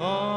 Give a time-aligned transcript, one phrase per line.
[0.00, 0.33] 없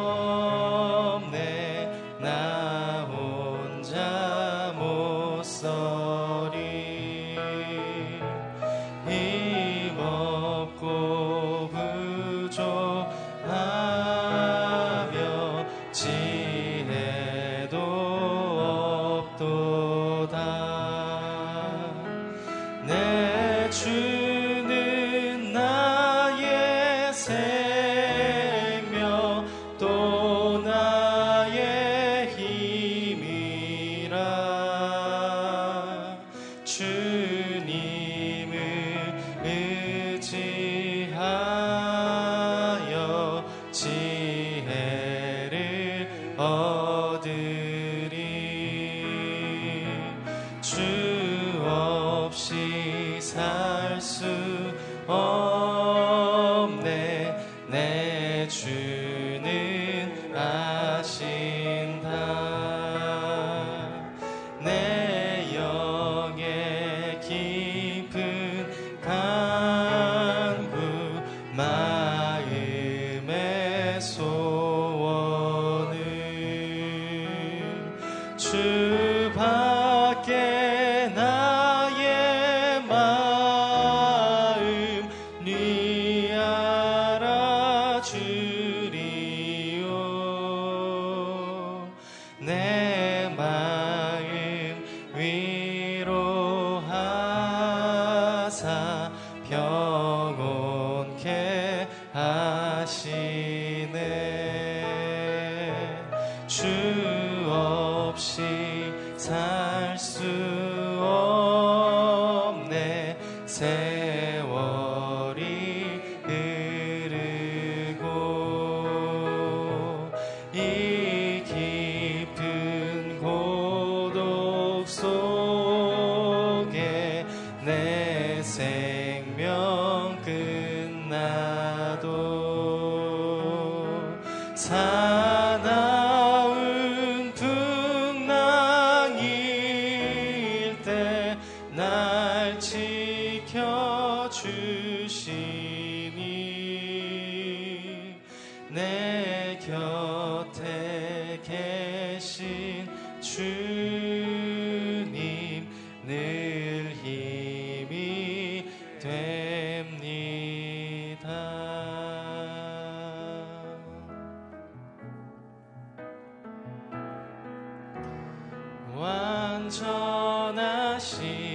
[169.69, 171.47] 전하신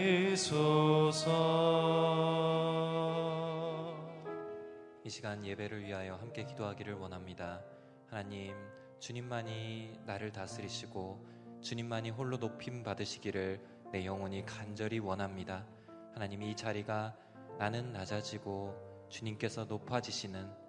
[5.04, 7.60] 이 시간 예배를 위하여 함께 기도하기를 원합니다.
[8.08, 8.54] 하나님,
[8.98, 11.26] 주님만이 나를 다스리시고
[11.60, 13.60] 주님만이 홀로 높임 받으시기를
[13.92, 15.66] 내 영혼이 간절히 원합니다.
[16.14, 17.14] 하나님 이 자리가
[17.58, 20.67] 나는 낮아지고 주님께서 높아지시는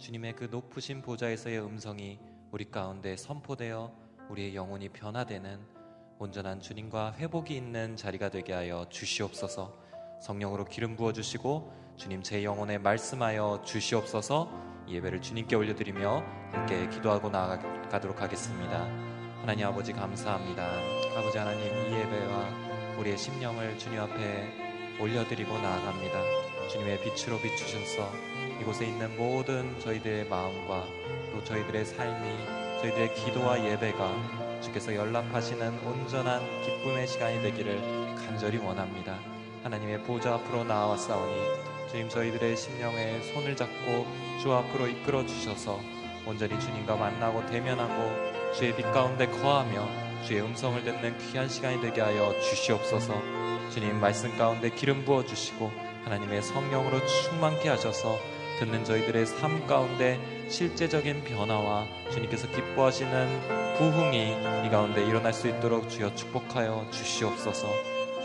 [0.00, 2.18] 주님의 그 높으신 보좌에서의 음성이
[2.52, 3.92] 우리 가운데 선포되어
[4.30, 5.60] 우리의 영혼이 변화되는
[6.18, 9.76] 온전한 주님과 회복이 있는 자리가 되게 하여 주시옵소서.
[10.22, 14.50] 성령으로 기름 부어 주시고 주님 제 영혼에 말씀하여 주시옵소서.
[14.86, 18.84] 이 예배를 주님께 올려드리며 함께 기도하고 나아가도록 하겠습니다.
[19.42, 20.66] 하나님 아버지 감사합니다.
[21.14, 26.68] 아버지 하나님 이 예배와 우리의 심령을 주님 앞에 올려드리고 나아갑니다.
[26.70, 28.29] 주님의 빛으로 비추셔서
[28.60, 30.86] 이곳에 있는 모든 저희들의 마음과
[31.32, 32.30] 또 저희들의 삶이
[32.82, 37.80] 저희들의 기도와 예배가 주께서 연락하시는 온전한 기쁨의 시간이 되기를
[38.16, 39.18] 간절히 원합니다.
[39.62, 41.34] 하나님의 보좌 앞으로 나와싸우니
[41.90, 44.06] 주님 저희들의 심령에 손을 잡고
[44.40, 45.80] 주 앞으로 이끌어 주셔서
[46.26, 49.88] 온전히 주님과 만나고 대면하고 주의 빛 가운데 거하며
[50.24, 53.20] 주의 음성을 듣는 귀한 시간이 되게 하여 주시옵소서.
[53.70, 55.70] 주님 말씀 가운데 기름 부어 주시고
[56.04, 58.18] 하나님의 성령으로 충만케 하셔서
[58.60, 60.20] 듣는 저희들의 삶 가운데
[60.50, 67.66] 실제적인 변화와 주님께서 기뻐하시는 부흥이 이 가운데 일어날 수 있도록 주여 축복하여 주시옵소서.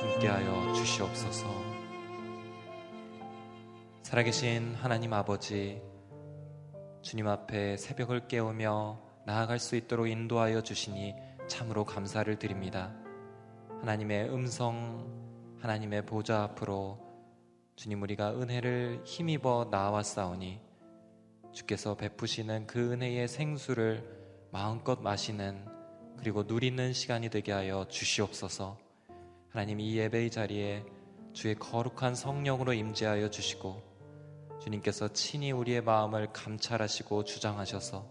[0.02, 1.48] 함께하여 주시옵소서.
[4.04, 5.82] 살아계신 하나님 아버지,
[7.02, 11.16] 주님 앞에 새벽을 깨우며 나아갈 수 있도록 인도하여 주시니
[11.48, 12.94] 참으로 감사를 드립니다.
[13.80, 15.08] 하나님의 음성,
[15.62, 17.05] 하나님의 보좌 앞으로
[17.76, 20.62] 주님 우리가 은혜를 힘입어 나아왔사오니
[21.52, 25.66] 주께서 베푸시는 그 은혜의 생수를 마음껏 마시는
[26.18, 28.78] 그리고 누리는 시간이 되게 하여 주시옵소서.
[29.50, 30.86] 하나님 이 예배의 자리에
[31.34, 33.84] 주의 거룩한 성령으로 임재하여 주시고
[34.62, 38.10] 주님께서 친히 우리의 마음을 감찰하시고 주장하셔서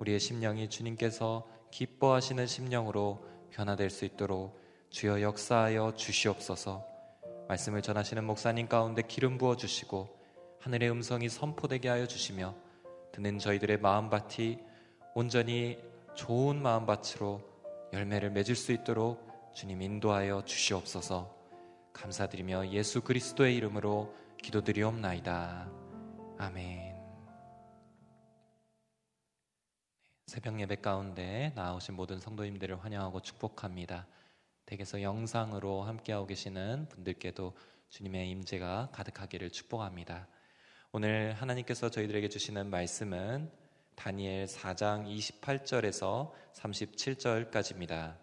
[0.00, 6.91] 우리의 심령이 주님께서 기뻐하시는 심령으로 변화될 수 있도록 주여 역사하여 주시옵소서.
[7.48, 10.18] 말씀을 전하시는 목사님 가운데 기름 부어 주시고
[10.60, 12.54] 하늘의 음성이 선포되게 하여 주시며
[13.12, 14.58] 듣는 저희들의 마음밭이
[15.14, 15.78] 온전히
[16.14, 17.42] 좋은 마음밭으로
[17.92, 21.34] 열매를 맺을 수 있도록 주님 인도하여 주시옵소서.
[21.92, 25.70] 감사드리며 예수 그리스도의 이름으로 기도드리옵나이다.
[26.38, 26.92] 아멘.
[30.26, 34.06] 새벽 예배 가운데 나오신 모든 성도님들을 환영하고 축복합니다.
[34.72, 37.54] 댁에서 영상으로 함께하고 계시는 분들께도
[37.90, 40.28] 주님의 임재가 가득하기를 축복합니다.
[40.92, 43.50] 오늘 하나님께서 저희들에게 주시는 말씀은
[43.96, 48.16] 다니엘 4장 28절에서 37절까지입니다.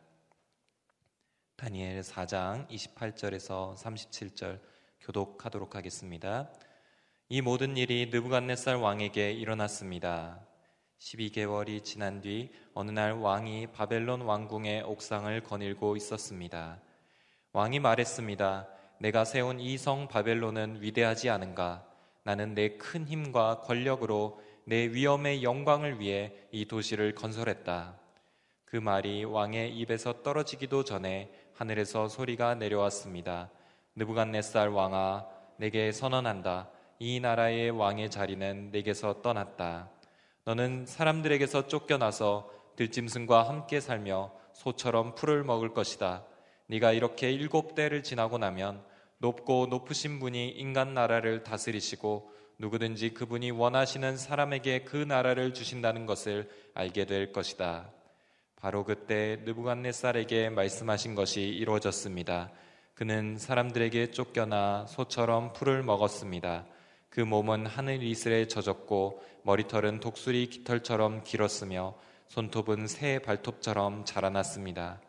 [1.56, 4.60] 다니엘 4장 28절에서 37절
[5.02, 6.52] 교독하도록 하겠습니다.
[7.28, 10.49] 이 모든 일이 느부갓네살 왕에게 일어났습니다.
[11.00, 16.80] 12개월이 지난 뒤 어느 날 왕이 바벨론 왕궁의 옥상을 거닐고 있었습니다.
[17.54, 18.68] 왕이 말했습니다.
[19.00, 21.86] 내가 세운 이 성 바벨론은 위대하지 않은가?
[22.24, 27.98] 나는 내 큰 힘과 권력으로 내 위엄의 영광을 위해 이 도시를 건설했다.
[28.66, 33.50] 그 말이 왕의 입에서 떨어지기도 전에 하늘에서 소리가 내려왔습니다.
[33.96, 35.26] 느부갓네살 왕아,
[35.58, 36.70] 내게 선언한다.
[37.00, 39.90] 이 나라의 왕의 자리는 내게서 떠났다.
[40.50, 46.26] 너는 사람들에게서 쫓겨나서 들짐승과 함께 살며 소처럼 풀을 먹을 것이다.
[46.66, 48.84] 네가 이렇게 일곱 때를 지나고 나면
[49.20, 57.06] 높고 높으신 분이 인간 나라를 다스리시고 누구든지 그분이 원하시는 사람에게 그 나라를 주신다는 것을 알게
[57.06, 57.92] 될 것이다.
[58.56, 62.50] 바로 그때 느부갓네살에게 말씀하신 것이 이루어졌습니다.
[62.96, 66.66] 그는 사람들에게 쫓겨나 소처럼 풀을 먹었습니다.
[67.10, 71.96] 그 몸은 하늘 이슬에 젖었고 머리털은 독수리 깃털처럼 길었으며
[72.28, 75.02] 손톱은 새 발톱처럼 자라났습니다.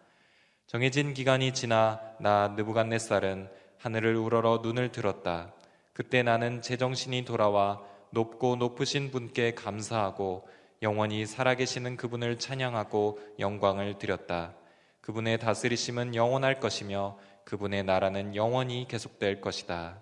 [0.67, 5.53] 정해진 기간이 지나 나 느부갓네살은 하늘을 우러러 눈을 들었다.
[5.93, 10.49] 그때 나는 제정신이 돌아와 높고 높으신 분께 감사하고
[10.83, 14.55] 영원히 살아계시는 그분을 찬양하고 영광을 드렸다.
[15.03, 20.01] 그분의 다스리심은 영원할 것이며 그분의 나라는 영원히 계속될 것이다.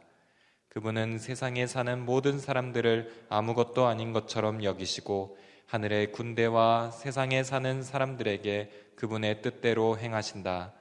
[0.79, 9.43] 그분은 세상에 사는 모든 사람들을 아무것도 아닌 것처럼 여기시고 하늘의 군대와 세상에 사는 사람들에게 그분의
[9.43, 10.73] 뜻대로 행하신다.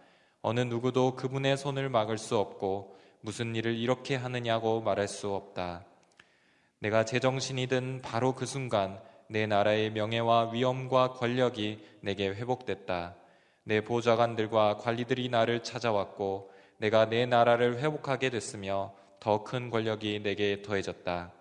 [0.44, 5.84] 어느 누구도 그분의 손을 막을 수 없고 무슨 일을 이렇게 하느냐고 말할 수 없다.
[6.78, 13.16] 내가 제정신이든 바로 그 순간 내 나라의 명예와 위엄과 권력이 내게 회복됐다.
[13.64, 21.32] 내 보좌관들과 관리들이 나를 찾아왔고 내가 내 나라를 회복하게 됐으며 더 큰 권력이 내게 더해졌다.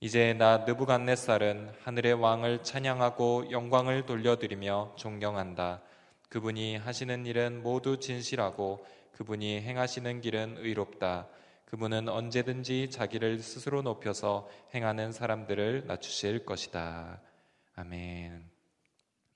[0.00, 5.82] 이제 나 느부갓네살은 하늘의 왕을 찬양하고 영광을 돌려드리며 존경한다.
[6.28, 11.28] 그분이 하시는 일은 모두 진실하고 그분이 행하시는 길은 의롭다.
[11.64, 17.20] 그분은 언제든지 자기를 스스로 높여서 행하는 사람들을 낮추실 것이다.
[17.74, 18.48] 아멘.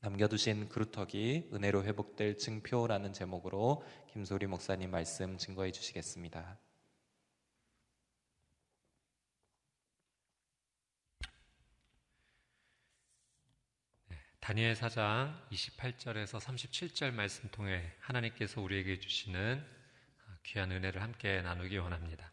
[0.00, 6.58] 남겨두신 그루터기 은혜로 회복될 증표라는 제목으로 김소리 목사님 말씀 증거해 주시겠습니다.
[14.40, 19.62] 다니엘 4장 28절에서 37절 말씀 통해 하나님께서 우리에게 주시는
[20.44, 22.32] 귀한 은혜를 함께 나누기 원합니다.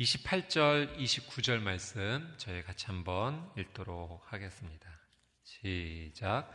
[0.00, 4.90] 28절, 29절 말씀 저희 같이 한번 읽도록 하겠습니다.
[5.44, 6.52] 시작.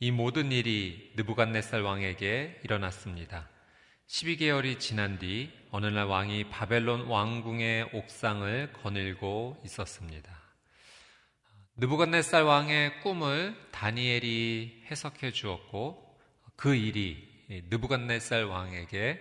[0.00, 3.48] 이 모든 일이 느부갓네살 왕에게 일어났습니다.
[4.08, 10.41] 12개월이 지난 뒤 어느 날 왕이 바벨론 왕궁의 옥상을 거닐고 있었습니다.
[11.76, 16.18] 느부갓네살 왕의 꿈을 다니엘이 해석해 주었고
[16.54, 17.26] 그 일이
[17.70, 19.18] 느부갓네살 왕에게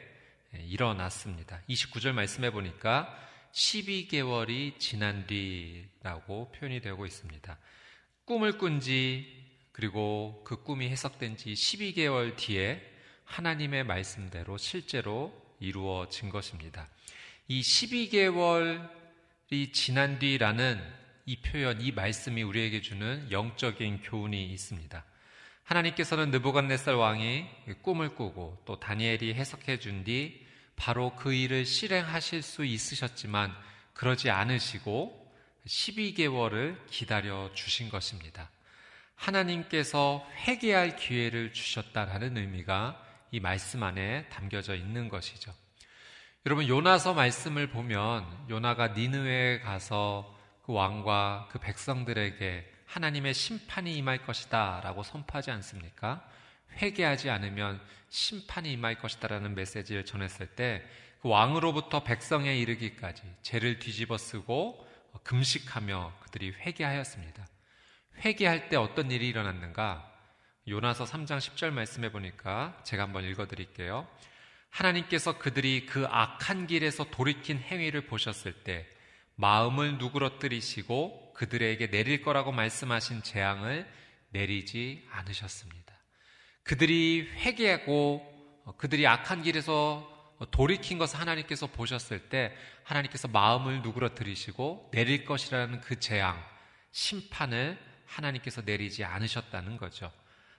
[0.67, 1.61] 일어났습니다.
[1.69, 3.17] 29절 말씀해 보니까
[3.53, 7.57] 12개월이 지난 뒤라고 표현이 되고 있습니다.
[8.25, 9.41] 꿈을 꾼지
[9.71, 12.81] 그리고 그 꿈이 해석된 지 12개월 뒤에
[13.23, 16.89] 하나님의 말씀대로 실제로 이루어진 것입니다.
[17.47, 18.89] 이 12개월이
[19.71, 25.03] 지난 뒤라는 이 표현, 이 말씀이 우리에게 주는 영적인 교훈이 있습니다.
[25.63, 27.45] 하나님께서는 느부갓네살 왕이
[27.81, 30.45] 꿈을 꾸고 또 다니엘이 해석해 준 뒤
[30.81, 33.55] 바로 그 일을 실행하실 수 있으셨지만
[33.93, 35.31] 그러지 않으시고
[35.67, 38.49] 12개월을 기다려 주신 것입니다.
[39.15, 42.99] 하나님께서 회개할 기회를 주셨다라는 의미가
[43.29, 45.53] 이 말씀 안에 담겨져 있는 것이죠.
[46.47, 54.81] 여러분 요나서 말씀을 보면 요나가 니느웨에 가서 그 왕과 그 백성들에게 하나님의 심판이 임할 것이다
[54.83, 56.27] 라고 선포하지 않습니까?
[56.81, 60.83] 회개하지 않으면 심판이 임할 것이다 라는 메시지를 전했을 때
[61.21, 64.87] 그 왕으로부터 백성에 이르기까지 죄를 뒤집어 쓰고
[65.23, 67.47] 금식하며 그들이 회개하였습니다.
[68.25, 70.09] 회개할 때 어떤 일이 일어났는가?
[70.67, 74.07] 요나서 3장 10절 말씀해 보니까 제가 한번 읽어 드릴게요.
[74.71, 78.87] 하나님께서 그들이 그 악한 길에서 돌이킨 행위를 보셨을 때
[79.35, 83.87] 마음을 누그러뜨리시고 그들에게 내릴 거라고 말씀하신 재앙을
[84.29, 85.93] 내리지 않으셨습니다.
[86.63, 90.07] 그들이 회개하고 그들이 악한 길에서
[90.51, 96.43] 돌이킨 것을 하나님께서 보셨을 때 하나님께서 마음을 누그러뜨리시고 내릴 것이라는 그 재앙,
[96.91, 100.11] 심판을 하나님께서 내리지 않으셨다는 거죠.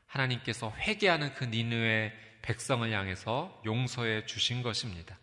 [0.07, 2.13] 하나님께서 회개하는 그 니느의
[2.43, 5.19] 백성을 향해서 용서해 주신 것입니다.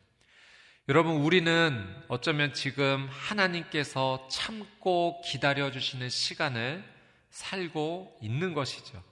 [0.90, 6.84] 여러분, 우리는 어쩌면 지금 하나님께서 참고 기다려주시는 시간을
[7.30, 9.04] 살고 있는 것이죠.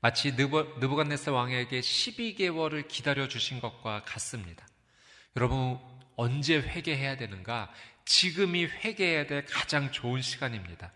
[0.00, 4.66] 마치 느부, 갓네스 왕에게 12개월을 기다려주신 것과 같습니다.
[5.36, 5.78] 여러분,
[6.16, 7.72] 언제 회개해야 되는가?
[8.06, 10.90] 지금이 회개해야 될 가장 좋은 시간입니다.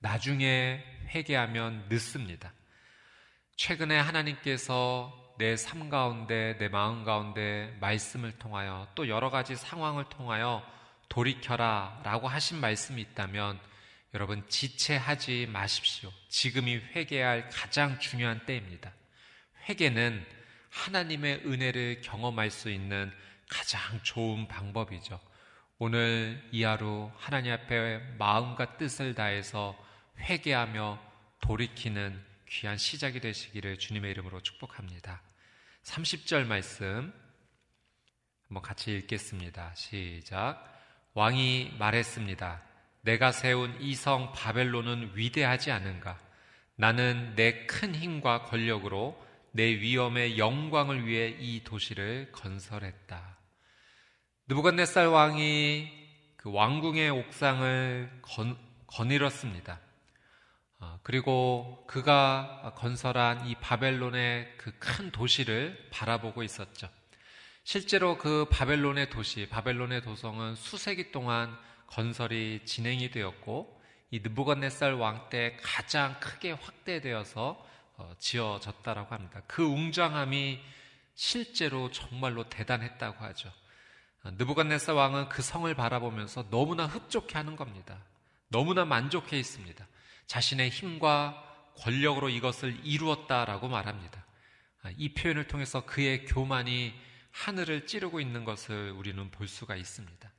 [0.00, 0.82] 나중에
[1.14, 2.52] 회개하면 늦습니다.
[3.54, 10.62] 최근에 하나님께서 내 삶 가운데, 내 마음 가운데 말씀을 통하여 또 여러 가지 상황을 통하여
[11.08, 13.58] 돌이켜라 라고 하신 말씀이 있다면
[14.14, 16.10] 여러분 지체하지 마십시오.
[16.28, 18.92] 지금이 회개할 가장 중요한 때입니다.
[19.68, 20.24] 회개는
[20.70, 23.12] 하나님의 은혜를 경험할 수 있는
[23.48, 25.20] 가장 좋은 방법이죠.
[25.78, 29.76] 오늘 이 하루 하나님 앞에 마음과 뜻을 다해서
[30.18, 30.98] 회개하며
[31.42, 35.22] 돌이키는 귀한 시작이 되시기를 주님의 이름으로 축복합니다.
[35.84, 37.12] 30절 말씀
[38.48, 39.74] 한번 같이 읽겠습니다.
[39.74, 40.64] 시작.
[41.14, 42.62] 왕이 말했습니다.
[43.02, 46.18] 내가 세운 이 성 바벨론은 위대하지 않은가?
[46.76, 53.38] 나는 내 큰 힘과 권력으로 내 위엄의 영광을 위해 이 도시를 건설했다.
[54.48, 55.90] 느부갓네살 왕이
[56.36, 59.80] 그 왕궁의 옥상을 건, 거닐었습니다.
[60.78, 66.88] 아, 그리고 그가 건설한 이 바벨론의 그 큰 도시를 바라보고 있었죠.
[67.64, 71.56] 실제로 그 바벨론의 도시, 바벨론의 도성은 수세기 동안
[71.88, 73.80] 건설이 진행이 되었고
[74.10, 77.66] 이 느부갓네살 왕 때 가장 크게 확대되어서
[77.98, 79.42] 어, 지어졌다라고 합니다.
[79.46, 80.60] 그 웅장함이
[81.14, 83.50] 실제로 정말로 대단했다고 하죠.
[84.24, 87.98] 어, 느부갓네살 왕은 그 성을 바라보면서 너무나 흡족해 하는 겁니다.
[88.48, 89.86] 너무나 만족해 있습니다.
[90.26, 91.42] 자신의 힘과
[91.76, 94.24] 권력으로 이것을 이루었다라고 말합니다.
[94.82, 96.94] 아, 이 표현을 통해서 그의 교만이
[97.32, 100.32] 하늘을 찌르고 있는 것을 우리는 볼 수가 있습니다.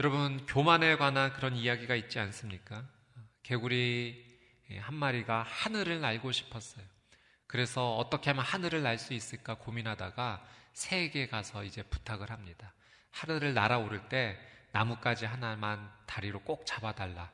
[0.00, 2.84] 여러분, 교만에 관한 그런 이야기가 있지 않습니까?
[3.42, 4.26] 개구리
[4.80, 6.84] 한 마리가 하늘을 날고 싶었어요.
[7.46, 10.44] 그래서 어떻게 하면 하늘을 날 수 있을까 고민하다가
[10.74, 12.74] 새에게 가서 이제 부탁을 합니다.
[13.10, 14.38] 하늘을 날아오를 때
[14.72, 17.30] 나뭇가지 하나만 다리로 꼭 잡아달라.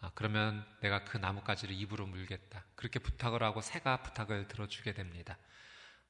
[0.00, 2.64] 아, 그러면 내가 그 나뭇가지를 입으로 물겠다.
[2.74, 5.38] 그렇게 부탁을 하고 새가 부탁을 들어주게 됩니다.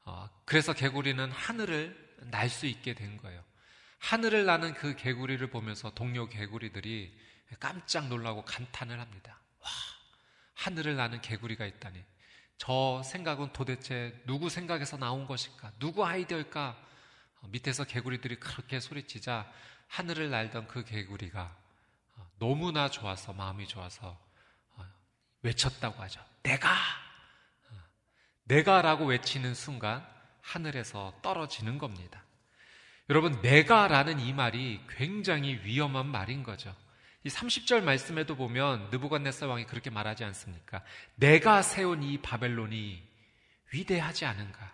[0.04, 3.44] 어, 그래서 개구리는 하늘을 날 수 있게 된 거예요.
[3.98, 7.18] 하늘을 나는 그 개구리를 보면서 동료 개구리들이
[7.60, 9.40] 깜짝 놀라고 감탄을 합니다.
[9.60, 9.70] 와,
[10.54, 12.04] 하늘을 나는 개구리가 있다니.
[12.58, 15.72] 저 생각은 도대체 누구 생각에서 나온 것일까?
[15.78, 16.86] 누구 아이디어일까?
[17.40, 19.50] 어, 밑에서 개구리들이 그렇게 소리치자
[19.88, 21.65] 하늘을 날던 그 개구리가 어,
[22.38, 24.18] 너무나 좋아서 마음이 좋아서
[24.76, 24.84] 어,
[25.42, 26.20] 외쳤다고 하죠.
[26.42, 26.74] 내가
[28.44, 30.06] 내가라고 외치는 순간
[30.40, 32.22] 하늘에서 떨어지는 겁니다.
[33.08, 36.74] 여러분, 내가라는 이 말이 굉장히 위험한 말인 거죠.
[37.24, 40.82] 이 30절 말씀에도 보면 느부갓네살 왕이 그렇게 말하지 않습니까?
[41.16, 43.02] 내가 세운 이 바벨론이
[43.72, 44.72] 위대하지 않은가?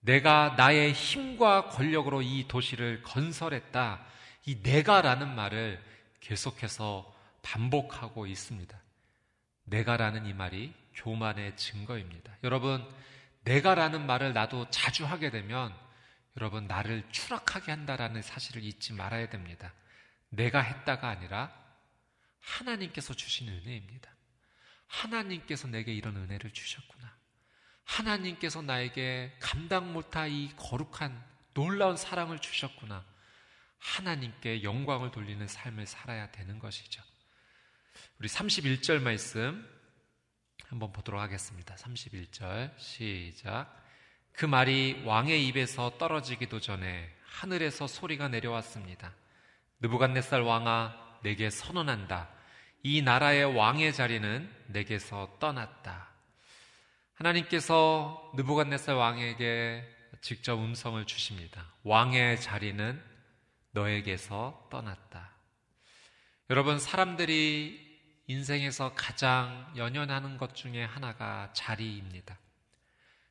[0.00, 4.06] 내가 나의 힘과 권력으로 이 도시를 건설했다.
[4.46, 5.82] 이 내가라는 말을
[6.26, 8.76] 계속해서 반복하고 있습니다.
[9.64, 12.36] 내가라는 이 말이 교만의 증거입니다.
[12.42, 12.84] 여러분,
[13.42, 15.72] 내가라는 말을 나도 자주 하게 되면
[16.36, 19.72] 여러분 나를 추락하게 한다라는 사실을 잊지 말아야 됩니다.
[20.28, 21.52] 내가 했다가 아니라
[22.40, 24.10] 하나님께서 주신 은혜입니다.
[24.88, 27.16] 하나님께서 내게 이런 은혜를 주셨구나.
[27.84, 33.04] 하나님께서 나에게 감당 못할 이 거룩한 놀라운 사랑을 주셨구나.
[33.78, 37.02] 하나님께 영광을 돌리는 삶을 살아야 되는 것이죠.
[38.18, 39.66] 우리 31절 말씀
[40.68, 41.74] 한번 보도록 하겠습니다.
[41.76, 43.84] 31절 시작.
[44.32, 49.14] 그 말이 왕의 입에서 떨어지기도 전에 하늘에서 소리가 내려왔습니다.
[49.80, 52.28] 느부갓네살 왕아 내게 선언한다.
[52.82, 56.08] 이 나라의 왕의 자리는 내게서 떠났다.
[57.14, 61.72] 하나님께서 느부갓네살 왕에게 직접 음성을 주십니다.
[61.82, 63.15] 왕의 자리는
[63.76, 65.30] 너에게서 떠났다.
[66.48, 67.84] 여러분 사람들이
[68.26, 72.38] 인생에서 가장 연연하는 것 중에 하나가 자리입니다.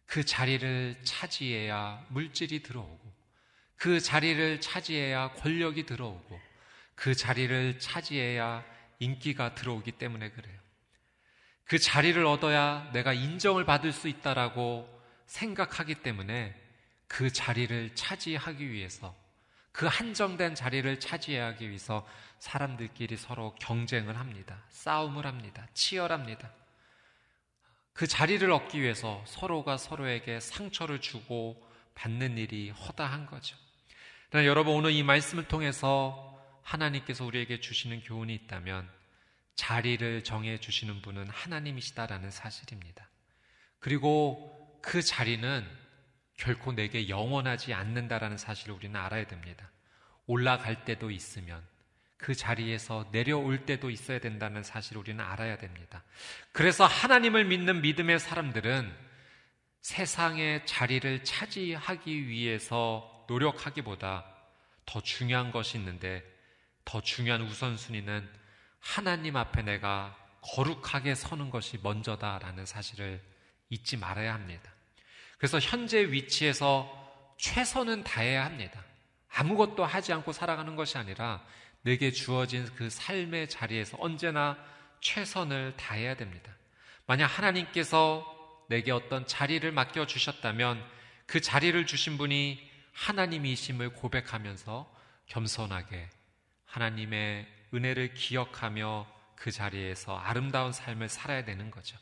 [0.05, 3.13] 그 자리를 차지해야 물질이 들어오고,
[3.75, 6.39] 그 자리를 차지해야 권력이 들어오고,
[6.93, 8.63] 그 자리를 차지해야
[8.99, 10.59] 인기가 들어오기 때문에 그래요.
[11.63, 14.87] 그 자리를 얻어야 내가 인정을 받을 수 있다라고
[15.25, 16.55] 생각하기 때문에
[17.07, 19.24] 그 자리를 차지하기 위해서
[19.75, 22.07] 그 한정된 자리를 차지하기 위해서
[22.39, 24.63] 사람들끼리 서로 경쟁을 합니다.
[24.69, 25.67] 싸움을 합니다.
[25.73, 26.49] 치열합니다.
[27.91, 31.61] 그 자리를 얻기 위해서 서로가 서로에게 상처를 주고
[31.93, 33.57] 받는 일이 허다한 거죠.
[34.29, 38.89] 그러나 여러분 오늘 이 말씀을 통해서 하나님께서 우리에게 주시는 교훈이 있다면
[39.55, 43.09] 자리를 정해 주시는 분은 하나님이시다라는 사실입니다.
[43.79, 45.67] 그리고 그 자리는
[46.37, 49.71] 결코 내게 영원하지 않는다라는 사실을 우리는 알아야 됩니다.
[50.27, 51.63] 올라갈 때도 있으면
[52.17, 56.03] 그 자리에서 내려올 때도 있어야 된다는 사실을 우리는 알아야 됩니다.
[56.51, 58.91] 그래서 하나님을 믿는 믿음의 사람들은
[59.81, 64.25] 세상의 자리를 차지하기 위해서 노력하기보다
[64.85, 66.23] 더 중요한 것이 있는데
[66.85, 68.27] 더 중요한 우선순위는
[68.79, 73.21] 하나님 앞에 내가 거룩하게 서는 것이 먼저다라는 사실을
[73.69, 74.74] 잊지 말아야 합니다.
[75.37, 76.91] 그래서 현재 위치에서
[77.37, 78.83] 최선은 다해야 합니다.
[79.29, 81.45] 아무것도 하지 않고 살아가는 것이 아니라
[81.81, 84.57] 내게 주어진 그 삶의 자리에서 언제나
[85.01, 86.55] 최선을 다해야 됩니다.
[87.05, 88.25] 만약 하나님께서
[88.69, 90.83] 내게 어떤 자리를 맡겨 주셨다면
[91.27, 92.59] 그 자리를 주신 분이
[92.93, 94.91] 하나님이심을 고백하면서
[95.27, 96.09] 겸손하게
[96.65, 101.97] 하나님의 은혜를 기억하며 그 자리에서 아름다운 삶을 살아야 되는 거죠.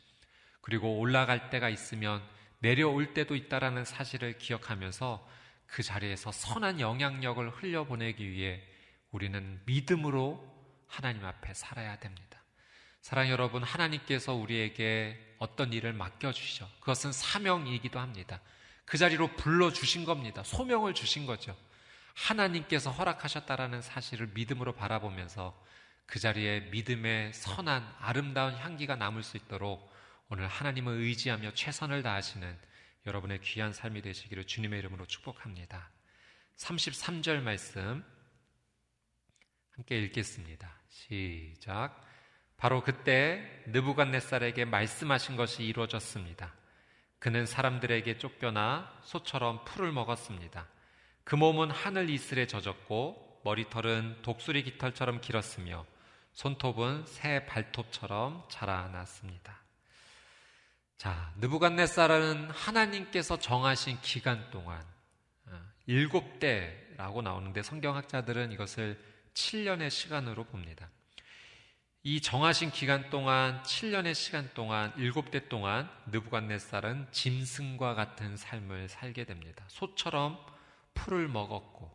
[0.62, 2.22] 그리고 올라갈 때가 있으면
[2.64, 5.30] 내려올 때도 있다라는 사실을 기억하면서
[5.68, 8.64] 그 자리에서 선한 영향력을 흘려보내기 위해
[9.12, 10.42] 우리는 믿음으로
[10.88, 12.42] 하나님 앞에 살아야 됩니다.
[13.02, 16.70] 사랑 여러분, 하나님께서 우리에게 어떤 일을 맡겨주시죠.
[16.80, 18.40] 그것은 사명이기도 합니다.
[18.86, 20.42] 그 자리로 불러주신 겁니다.
[20.44, 21.58] 소명을 주신 거죠.
[22.14, 25.54] 하나님께서 허락하셨다라는 사실을 믿음으로 바라보면서
[26.06, 29.93] 그 자리에 믿음의 선한 아름다운 향기가 남을 수 있도록
[30.34, 32.58] 오늘 하나님을 의지하며 최선을 다하시는
[33.06, 35.92] 여러분의 귀한 삶이 되시기를 주님의 이름으로 축복합니다.
[36.58, 38.04] 33절 말씀
[39.76, 40.76] 함께 읽겠습니다.
[40.90, 42.02] 시작.
[42.58, 46.52] 바로 그때 느부갓네살에게 말씀하신 것이 이루어졌습니다.
[47.20, 50.68] 그는 사람들에게 쫓겨나 소처럼 풀을 먹었습니다.
[51.24, 55.86] 그 몸은 하늘 이슬에 젖었고 머리털은 독수리 깃털처럼 길었으며
[56.32, 59.62] 손톱은 새 발톱처럼 자라났습니다.
[60.98, 64.82] 자, 느부갓네살은 하나님께서 정하신 기간 동안
[65.48, 69.00] 어, 일곱 대라고 나오는데 성경학자들은 이것을
[69.34, 70.90] 7년의 시간으로 봅니다.
[72.06, 79.24] 이 정하신 기간 동안 7년의 시간 동안 일곱 대 동안 느부갓네살은 짐승과 같은 삶을 살게
[79.24, 79.64] 됩니다.
[79.70, 80.38] 소처럼
[80.94, 81.90] 풀을 먹었고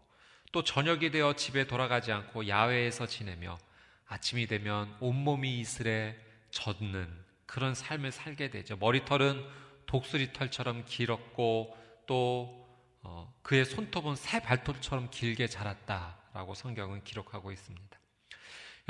[0.50, 3.58] 또 저녁이 되어 집에 돌아가지 않고 야외에서 지내며
[4.06, 6.18] 아침이 되면 온몸이 이슬에
[6.50, 8.76] 젖는 그런 삶을 살게 되죠.
[8.76, 9.42] 머리털은
[9.86, 12.68] 독수리 털처럼 길었고 또
[13.02, 17.98] 어, 그의 손톱은 새 발톱처럼 길게 자랐다라고 성경은 기록하고 있습니다.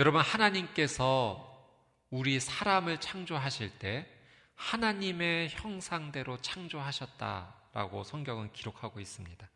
[0.01, 1.57] 여러분 하나님께서
[2.11, 4.09] 우리 사람을 창조하실 때
[4.57, 9.49] 하나님의 형상대로 창조하셨다라고 성경은 기록하고 있습니다.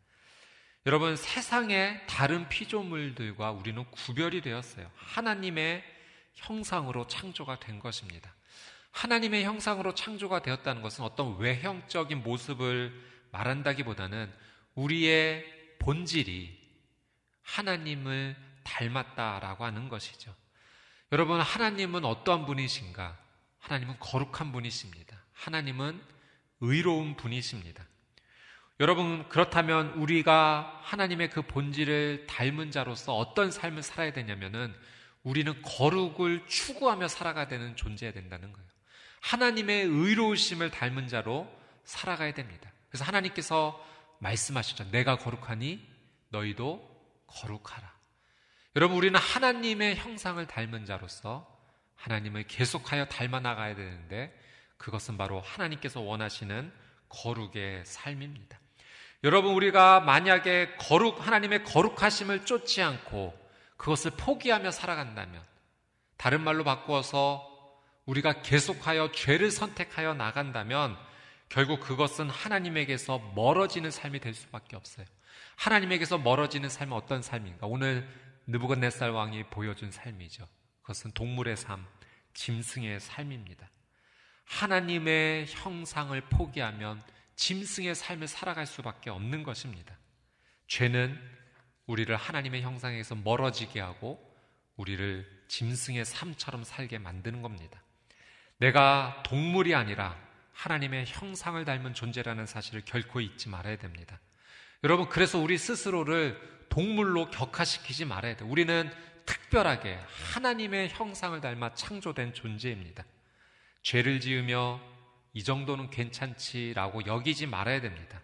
[0.85, 4.89] 여러분 세상의 다른 피조물들과 우리는 구별이 되었어요.
[4.95, 5.83] 하나님의
[6.35, 8.33] 형상으로 창조가 된 것입니다.
[8.93, 12.93] 하나님의 형상으로 창조가 되었다는 것은 어떤 외형적인 모습을
[13.31, 14.31] 말한다기보다는
[14.75, 15.45] 우리의
[15.79, 16.61] 본질이
[17.41, 20.33] 하나님을 닮았다라고 하는 것이죠.
[21.11, 23.17] 여러분, 하나님은 어떠한 분이신가?
[23.59, 25.17] 하나님은 거룩한 분이십니다.
[25.33, 25.99] 하나님은
[26.61, 27.83] 의로운 분이십니다.
[28.79, 34.73] 여러분, 그렇다면 우리가 하나님의 그 본질을 닮은 자로서 어떤 삶을 살아야 되냐면은
[35.23, 38.72] 우리는 거룩을 추구하며 살아가야 되는 존재야 된다는 거예요.
[39.23, 41.49] 하나님의 의로우심을 닮은 자로
[41.85, 42.69] 살아가야 됩니다.
[42.89, 43.81] 그래서 하나님께서
[44.19, 44.91] 말씀하셨죠.
[44.91, 45.81] 내가 거룩하니
[46.29, 47.91] 너희도 거룩하라.
[48.75, 51.49] 여러분, 우리는 하나님의 형상을 닮은 자로서
[51.95, 54.37] 하나님을 계속하여 닮아 나가야 되는데
[54.77, 56.73] 그것은 바로 하나님께서 원하시는
[57.07, 58.59] 거룩의 삶입니다.
[59.23, 63.33] 여러분 우리가 만약에 거룩 하나님의 거룩하심을 쫓지 않고
[63.77, 65.41] 그것을 포기하며 살아간다면
[66.17, 67.52] 다른 말로 바꾸어서
[68.05, 70.97] 우리가 계속하여 죄를 선택하여 나간다면
[71.49, 75.05] 결국 그것은 하나님에게서 멀어지는 삶이 될 수밖에 없어요.
[75.55, 77.67] 하나님에게서 멀어지는 삶은 어떤 삶인가?
[77.67, 78.07] 오늘
[78.47, 80.47] 느부갓네살 왕이 보여준 삶이죠.
[80.81, 81.85] 그것은 동물의 삶,
[82.33, 83.69] 짐승의 삶입니다.
[84.45, 87.01] 하나님의 형상을 포기하면
[87.35, 89.97] 짐승의 삶을 살아갈 수밖에 없는 것입니다.
[90.67, 91.19] 죄는
[91.85, 94.19] 우리를 하나님의 형상에서 멀어지게 하고
[94.75, 97.82] 우리를 짐승의 삶처럼 살게 만드는 겁니다.
[98.57, 100.17] 내가 동물이 아니라
[100.53, 104.19] 하나님의 형상을 닮은 존재라는 사실을 결코 잊지 말아야 됩니다.
[104.83, 106.39] 여러분, 그래서 우리 스스로를
[106.69, 108.49] 동물로 격화시키지 말아야 돼요.
[108.49, 108.91] 우리는
[109.25, 109.99] 특별하게
[110.33, 113.05] 하나님의 형상을 닮아 창조된 존재입니다.
[113.81, 114.81] 죄를 지으며
[115.33, 118.21] 이 정도는 괜찮지라고 여기지 말아야 됩니다.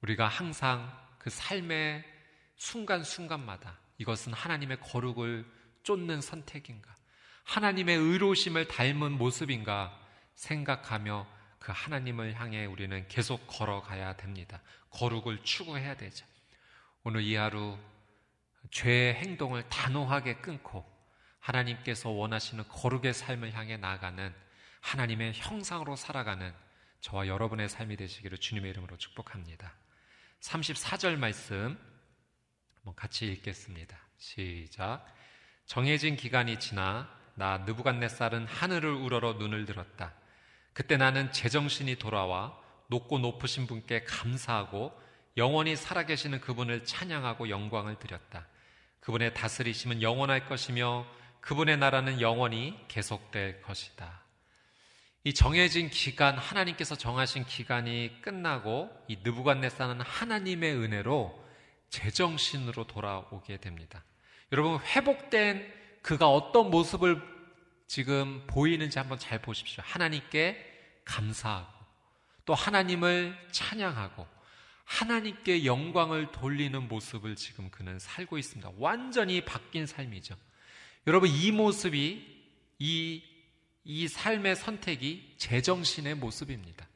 [0.00, 2.04] 우리가 항상 그 삶의
[2.56, 5.44] 순간순간마다 이것은 하나님의 거룩을
[5.82, 6.94] 쫓는 선택인가?
[7.44, 9.98] 하나님의 의로심을 닮은 모습인가
[10.34, 11.26] 생각하며
[11.58, 14.60] 그 하나님을 향해 우리는 계속 걸어가야 됩니다.
[14.90, 16.26] 거룩을 추구해야 되죠.
[17.04, 17.78] 오늘 이 하루
[18.70, 20.84] 죄의 행동을 단호하게 끊고
[21.40, 24.34] 하나님께서 원하시는 거룩의 삶을 향해 나아가는
[24.80, 26.52] 하나님의 형상으로 살아가는
[27.00, 29.72] 저와 여러분의 삶이 되시기를 주님의 이름으로 축복합니다.
[30.40, 31.78] 34절 말씀
[32.96, 33.96] 같이 읽겠습니다.
[34.18, 35.04] 시작.
[35.66, 40.12] 정해진 기간이 지나 나 느부갓네살은 하늘을 우러러 눈을 들었다.
[40.72, 42.56] 그때 나는 제정신이 돌아와
[42.88, 44.92] 높고 높으신 분께 감사하고
[45.36, 48.46] 영원히 살아계시는 그분을 찬양하고 영광을 드렸다.
[49.00, 51.06] 그분의 다스리심은 영원할 것이며
[51.40, 54.22] 그분의 나라는 영원히 계속될 것이다.
[55.24, 61.42] 이 정해진 기간, 하나님께서 정하신 기간이 끝나고 이 느부갓네살은 하나님의 은혜로
[61.90, 64.04] 제정신으로 돌아오게 됩니다.
[64.50, 67.20] 여러분 회복된 그가 어떤 모습을
[67.86, 69.82] 지금 보이는지 한번 잘 보십시오.
[69.86, 71.70] 하나님께 감사하고
[72.44, 74.26] 또 하나님을 찬양하고
[74.84, 78.72] 하나님께 영광을 돌리는 모습을 지금 그는 살고 있습니다.
[78.78, 80.36] 완전히 바뀐 삶이죠.
[81.06, 82.42] 여러분 이 모습이
[82.78, 83.22] 이,
[83.84, 86.86] 이 삶의 선택이 제정신의 모습입니다.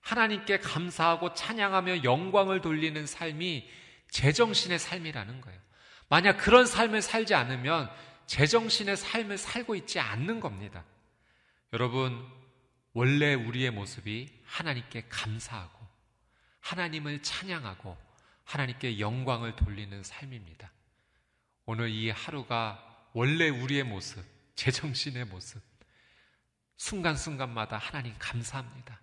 [0.00, 3.68] 하나님께 감사하고 찬양하며 영광을 돌리는 삶이
[4.10, 5.60] 제정신의 삶이라는 거예요.
[6.08, 7.90] 만약 그런 삶을 살지 않으면
[8.30, 10.84] 제정신의 삶을 살고 있지 않는 겁니다.
[11.72, 12.24] 여러분,
[12.92, 15.84] 원래 우리의 모습이 하나님께 감사하고
[16.60, 17.98] 하나님을 찬양하고
[18.44, 20.70] 하나님께 영광을 돌리는 삶입니다.
[21.66, 25.60] 오늘 이 하루가 원래 우리의 모습, 제정신의 모습,
[26.76, 29.00] 순간순간마다 하나님 감사합니다.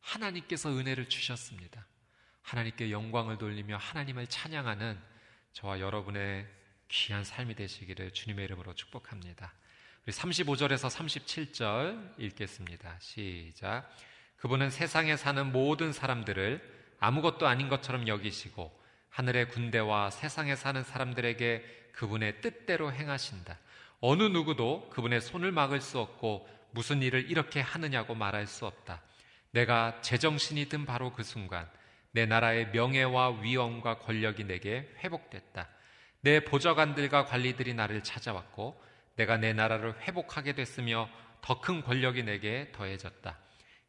[0.00, 1.86] 하나님께서 은혜를 주셨습니다.
[2.42, 5.00] 하나님께 영광을 돌리며 하나님을 찬양하는
[5.52, 6.61] 저와 여러분의
[6.92, 9.54] 귀한 삶이 되시기를 주님의 이름으로 축복합니다.
[10.04, 12.98] 우리 35절에서 37절 읽겠습니다.
[13.00, 13.88] 시작.
[14.36, 16.60] 그분은 세상에 사는 모든 사람들을
[17.00, 18.78] 아무것도 아닌 것처럼 여기시고
[19.08, 23.58] 하늘의 군대와 세상에 사는 사람들에게 그분의 뜻대로 행하신다.
[24.00, 29.00] 어느 누구도 그분의 손을 막을 수 없고 무슨 일을 이렇게 하느냐고 말할 수 없다.
[29.52, 31.70] 내가 제정신이 든 바로 그 순간
[32.10, 35.68] 내 나라의 명예와 위엄과 권력이 내게 회복됐다.
[36.22, 38.80] 내 보좌관들과 관리들이 나를 찾아왔고
[39.16, 41.08] 내가 내 나라를 회복하게 됐으며
[41.42, 43.36] 더 큰 권력이 내게 더해졌다.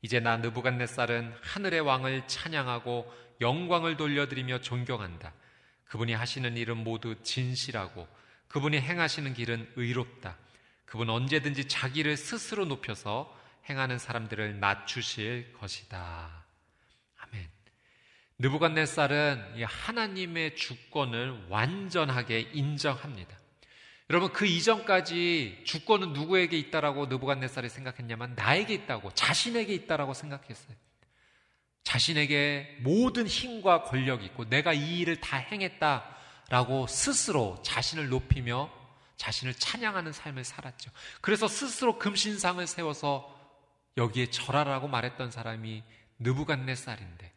[0.01, 5.33] 이제 나 느부갓네살은 하늘의 왕을 찬양하고 영광을 돌려드리며 존경한다.
[5.85, 8.07] 그분이 하시는 일은 모두 진실하고
[8.47, 10.37] 그분이 행하시는 길은 의롭다.
[10.85, 13.33] 그분 언제든지 자기를 스스로 높여서
[13.69, 16.42] 행하는 사람들을 낮추실 것이다.
[18.39, 23.37] 느부갓네살은 하나님의 주권을 완전하게 인정합니다.
[24.09, 30.75] 여러분 그 이전까지 주권은 누구에게 있다라고 느부갓네살이 생각했냐면 나에게 있다고 자신에게 있다라고 생각했어요.
[31.83, 38.71] 자신에게 모든 힘과 권력이 있고 내가 이 일을 다 행했다라고 스스로 자신을 높이며
[39.17, 40.91] 자신을 찬양하는 삶을 살았죠.
[41.21, 43.33] 그래서 스스로 금신상을 세워서
[43.97, 45.83] 여기에 절하라고 말했던 사람이
[46.19, 47.32] 느부갓네살인데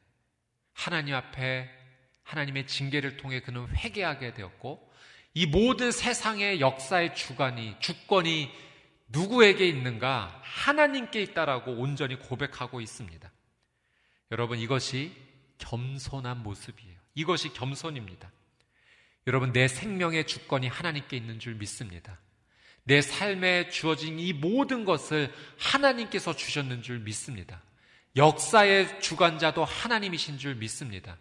[0.77, 1.71] 하나님 앞에
[2.23, 4.93] 하나님의 징계를 통해 그는 회개하게 되었고
[5.33, 8.53] 이 모든 세상의 역사의 주관이 주권이
[9.09, 13.33] 누구에게 있는가 하나님께 있다라고 온전히 고백하고 있습니다.
[14.33, 15.12] 여러분 이것이
[15.59, 16.99] 겸손한 모습이에요.
[17.15, 18.31] 이것이 겸손입니다.
[19.27, 22.21] 여러분 내 생명의 주권이 하나님께 있는 줄 믿습니다.
[22.85, 27.62] 내 삶에 주어진 이 모든 것을 하나님께서 주셨는 줄 믿습니다.
[28.16, 31.18] 역사의 주관자도 하나님이신 줄 믿습니다.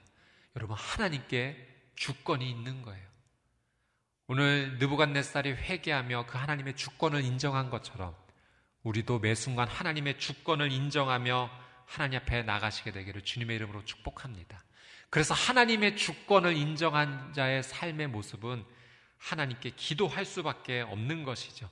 [0.56, 3.06] 여러분 하나님께 주권이 있는 거예요.
[4.28, 8.16] 오늘 느부갓네살이 회개하며 그 하나님의 주권을 인정한 것처럼
[8.84, 11.50] 우리도 매 순간 하나님의 주권을 인정하며
[11.86, 14.64] 하나님 앞에 나가시게 되기를 주님의 이름으로 축복합니다.
[15.10, 18.66] 그래서 하나님의 주권을 인정한 자의 삶의 모습은
[19.18, 21.70] 하나님께 기도할 수밖에 없는 것이죠.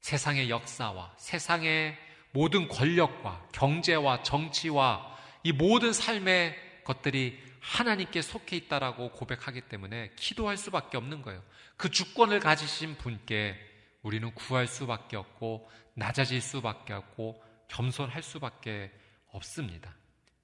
[0.00, 1.96] 세상의 역사와 세상의
[2.34, 10.96] 모든 권력과 경제와 정치와 이 모든 삶의 것들이 하나님께 속해 있다라고 고백하기 때문에 기도할 수밖에
[10.96, 11.40] 없는 거예요.
[11.76, 13.56] 그 주권을 가지신 분께
[14.02, 18.90] 우리는 구할 수밖에 없고 낮아질 수밖에 없고 겸손할 수밖에
[19.28, 19.94] 없습니다.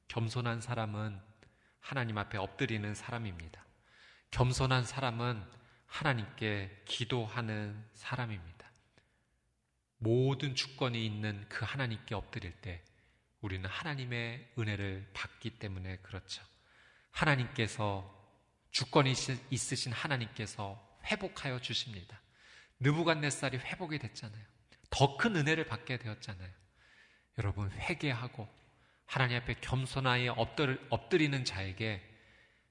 [0.06, 1.20] 겸손한 사람은
[1.80, 3.64] 하나님 앞에 엎드리는 사람입니다.
[4.30, 5.42] 겸손한 사람은
[5.86, 8.59] 하나님께 기도하는 사람입니다.
[10.00, 12.82] 모든 주권이 있는 그 하나님께 엎드릴 때
[13.42, 16.42] 우리는 하나님의 은혜를 받기 때문에 그렇죠.
[17.10, 18.18] 하나님께서
[18.70, 19.12] 주권이
[19.50, 22.20] 있으신 하나님께서 회복하여 주십니다.
[22.80, 24.42] 느부갓네살이 회복이 됐잖아요.
[24.88, 26.50] 더 큰 은혜를 받게 되었잖아요.
[27.38, 28.48] 여러분 회개하고
[29.04, 30.30] 하나님 앞에 겸손하게
[30.88, 32.02] 엎드리는 자에게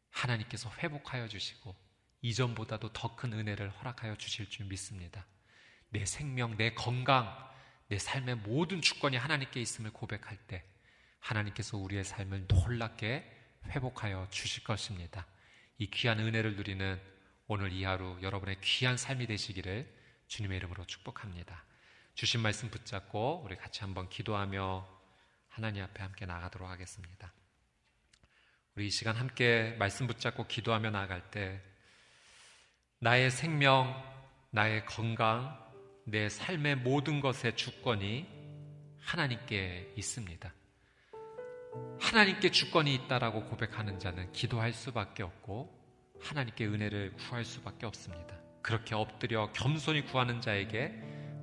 [0.10, 1.76] 하나님께서 회복하여 주시고
[2.22, 5.26] 이전보다도 더 큰 은혜를 허락하여 주실 줄 믿습니다.
[5.90, 7.36] 내 생명, 내 건강,
[7.88, 10.64] 내 삶의 모든 주권이 하나님께 있음을 고백할 때
[11.20, 15.26] 하나님께서 우리의 삶을 놀랍게 회복하여 주실 것입니다.
[15.78, 17.02] 이 귀한 은혜를 누리는
[17.48, 19.92] 오늘 이 하루 여러분의 귀한 삶이 되시기를
[20.28, 21.66] 주님의 이름으로 축복합니다.
[22.14, 24.88] 주신 말씀 붙잡고 우리 같이 한번 기도하며
[25.48, 27.34] 하나님 앞에 함께 나가도록 하겠습니다.
[28.76, 31.62] 우리 이 시간 함께 말씀 붙잡고 기도하며 나아갈 때
[33.00, 33.96] 나의 생명,
[34.52, 35.69] 나의 건강,
[36.12, 38.26] 내 삶의 모든 것의 주권이
[39.00, 40.54] 하나님께 있습니다.
[42.00, 45.78] 하나님께 주권이 있다라고 고백하는 자는 기도할 수밖에 없고
[46.20, 48.36] 하나님께 은혜를 구할 수밖에 없습니다.
[48.62, 50.94] 그렇게 엎드려 겸손히 구하는 자에게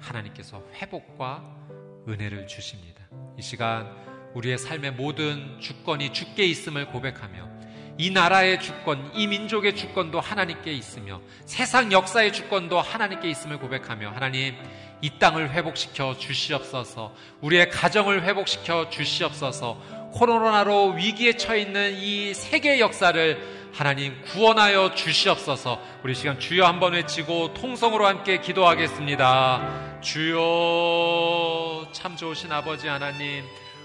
[0.00, 3.05] 하나님께서 회복과 은혜를 주십니다.
[3.38, 3.87] 이 시간
[4.35, 7.56] 우리의 삶의 모든 주권이 주께 있음을 고백하며
[7.98, 14.54] 이 나라의 주권, 이 민족의 주권도 하나님께 있으며 세상 역사의 주권도 하나님께 있음을 고백하며 하나님
[15.00, 17.14] 이 땅을 회복시켜 주시옵소서.
[17.40, 20.11] 우리의 가정을 회복시켜 주시옵소서.
[20.12, 25.80] 코로나로 위기에 처해 있는 이 세계 역사를 하나님 구원하여 주시옵소서.
[26.02, 30.00] 우리 시간 주여 한번 외치고 통성으로 함께 기도하겠습니다.
[30.00, 33.44] 주여 참 좋으신 아버지 하나님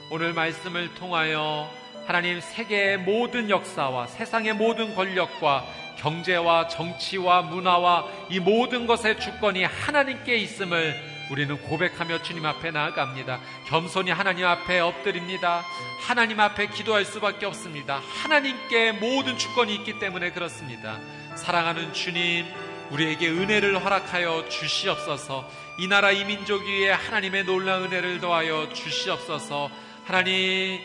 [0.10, 5.66] 오늘 말씀을 통하여 하나님 세계의 모든 역사와 세상의 모든 권력과
[5.98, 13.40] 경제와 정치와 문화와 이 모든 것의 주권이 하나님께 있음을 우리는 고백하며 주님 앞에 나아갑니다.
[13.68, 15.64] 겸손히 하나님 앞에 엎드립니다.
[16.02, 18.02] 하나님 앞에 기도할 수밖에 없습니다.
[18.22, 21.00] 하나님께 모든 주권이 있기 때문에 그렇습니다.
[21.36, 22.46] 사랑하는 주님,
[22.90, 25.50] 우리에게 은혜를 허락하여 주시옵소서.
[25.80, 29.72] 이 나라 이 민족 위에 하나님의 놀라운 은혜를 더하여 주시옵소서.
[30.04, 30.82] 하나님,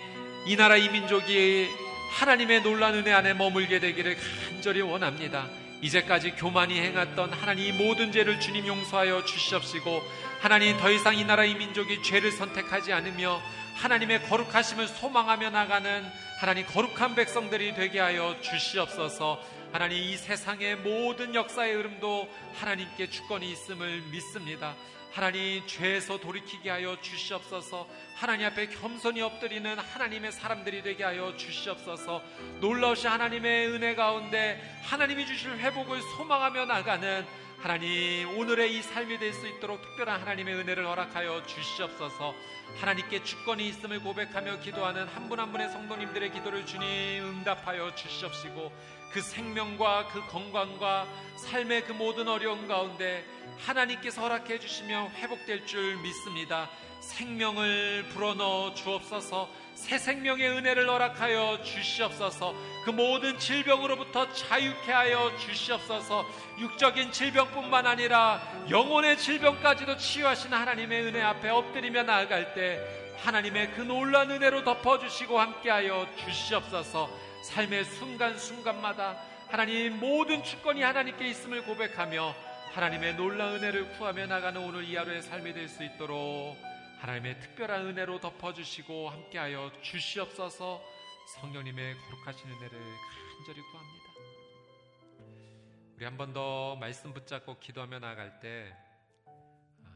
[0.46, 1.68] 이 나라 이 민족이
[2.20, 4.16] 하나님의 놀라운 은혜 안에 머물게 되기를
[4.48, 5.48] 간절히 원합니다.
[5.82, 10.02] 이제까지 교만이 행했던 하나님 이 모든 죄를 주님 용서하여 주시옵시고
[10.38, 13.42] 하나님 더 이상 이 나라 이 민족이 죄를 선택하지 않으며
[13.74, 16.04] 하나님의 거룩하심을 소망하며 나가는
[16.38, 22.28] 하나님 거룩한 백성들이 되게 하여 주시옵소서 하나님 이 세상의 모든 역사의 흐름도
[22.60, 24.76] 하나님께 주권이 있음을 믿습니다.
[25.16, 27.88] 하나님 죄에서 돌이키게 하여 주시옵소서.
[28.16, 32.22] 하나님 앞에 겸손히 엎드리는 하나님의 사람들이 되게 하여 주시옵소서.
[32.60, 37.24] 놀라우신 하나님의 은혜 가운데 하나님이 주실 회복을 소망하며 나가는
[37.58, 42.34] 하나님 오늘의 이 삶이 될 수 있도록 특별한 하나님의 은혜를 허락하여 주시옵소서.
[42.78, 48.70] 하나님께 주권이 있음을 고백하며 기도하는 한 분한 분의 성도님들의 기도를 주님 응답하여 주시옵시고
[49.10, 53.24] 그 생명과 그 건강과 삶의 그 모든 어려움 가운데
[53.58, 56.68] 하나님께서 허락해 주시며 회복될 줄 믿습니다.
[57.00, 59.48] 생명을 불어넣어 주옵소서.
[59.74, 62.54] 새 생명의 은혜를 허락하여 주시옵소서.
[62.84, 66.24] 그 모든 질병으로부터 자유케 하여 주시옵소서.
[66.58, 68.40] 육적인 질병뿐만 아니라
[68.70, 72.80] 영혼의 질병까지도 치유하신 하나님의 은혜 앞에 엎드리며 나아갈 때
[73.18, 77.08] 하나님의 그 놀란 은혜로 덮어주시고 함께하여 주시옵소서
[77.46, 79.16] 삶의 순간순간마다
[79.48, 82.34] 하나님 모든 주권이 하나님께 있음을 고백하며
[82.72, 86.56] 하나님의 놀라운 은혜를 구하며 나가는 오늘 이 하루의 삶이 될 수 있도록
[86.98, 90.82] 하나님의 특별한 은혜로 덮어주시고 함께하여 주시옵소서
[91.40, 92.70] 성령님의 거룩하신 은혜를
[93.36, 94.06] 간절히 구합니다.
[95.96, 98.74] 우리 한 번 더 말씀 붙잡고 기도하며 나갈 때
[99.84, 99.88] 아,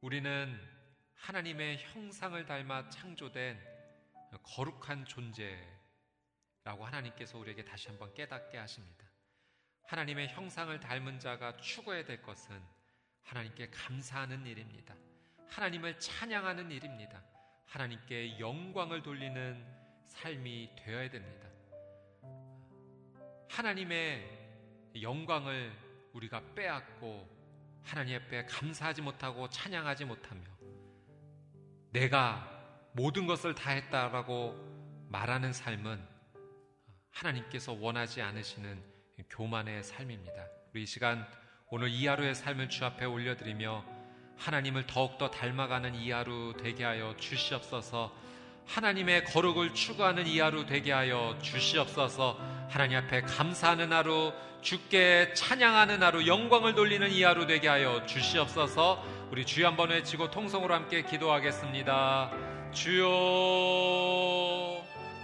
[0.00, 0.60] 우리는
[1.14, 3.58] 하나님의 형상을 닮아 창조된
[4.42, 5.58] 거룩한 존재
[6.64, 9.04] 라고 하나님께서 우리에게 다시 한번 깨닫게 하십니다.
[9.86, 12.60] 하나님의 형상을 닮은 자가 추구해야 될 것은
[13.22, 14.94] 하나님께 감사하는 일입니다.
[15.48, 17.22] 하나님을 찬양하는 일입니다.
[17.66, 19.66] 하나님께 영광을 돌리는
[20.06, 21.48] 삶이 되어야 됩니다.
[23.50, 24.44] 하나님의
[25.02, 25.72] 영광을
[26.12, 27.28] 우리가 빼앗고
[27.82, 30.42] 하나님 앞에 감사하지 못하고 찬양하지 못하며
[31.90, 32.50] 내가
[32.92, 36.13] 모든 것을 다 했다라고 말하는 삶은
[37.14, 38.82] 하나님께서 원하지 않으시는
[39.30, 40.34] 교만의 삶입니다.
[40.72, 41.26] 우리 이 시간
[41.70, 43.84] 오늘 이 하루의 삶을 주 앞에 올려드리며
[44.36, 48.12] 하나님을 더욱더 닮아가는 이 하루 되게 하여 주시옵소서.
[48.66, 52.38] 하나님의 거룩을 추구하는 이 하루 되게 하여 주시옵소서.
[52.68, 59.04] 하나님 앞에 감사하는 하루 주께 찬양하는 하루 영광을 돌리는 이 하루 되게 하여 주시옵소서.
[59.30, 62.32] 우리 주여 한번 외치고 통성으로 함께 기도하겠습니다.
[62.72, 63.04] 주여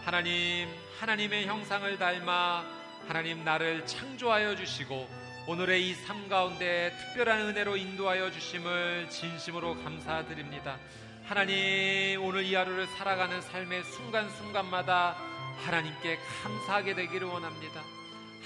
[0.05, 2.65] 하나님 하나님의 형상을 닮아
[3.09, 5.09] 하나님 나를 창조하여 주시고
[5.47, 10.79] 오늘의 이 삶 가운데 특별한 은혜로 인도하여 주심을 진심으로 감사드립니다.
[11.25, 15.17] 하나님, 오늘 이 하루를 살아가는 삶의 순간순간마다
[15.65, 17.81] 하나님께 감사하게 되기를 원합니다.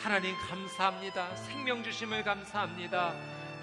[0.03, 1.35] 하나님 감사합니다.
[1.37, 3.15] 생명 주심을 감사합니다.